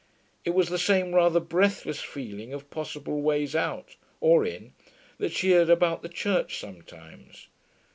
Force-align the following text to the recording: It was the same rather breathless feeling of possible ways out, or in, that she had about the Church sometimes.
It 0.43 0.55
was 0.55 0.69
the 0.69 0.79
same 0.79 1.13
rather 1.13 1.39
breathless 1.39 1.99
feeling 2.01 2.53
of 2.53 2.71
possible 2.71 3.21
ways 3.21 3.55
out, 3.55 3.97
or 4.19 4.43
in, 4.43 4.73
that 5.19 5.31
she 5.31 5.51
had 5.51 5.69
about 5.69 6.01
the 6.01 6.09
Church 6.09 6.57
sometimes. 6.57 7.49